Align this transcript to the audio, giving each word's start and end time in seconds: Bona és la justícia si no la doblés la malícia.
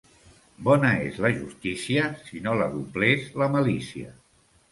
Bona 0.67 0.89
és 1.09 1.19
la 1.25 1.31
justícia 1.35 2.07
si 2.29 2.41
no 2.47 2.55
la 2.61 2.71
doblés 2.77 3.27
la 3.43 3.51
malícia. 3.59 4.09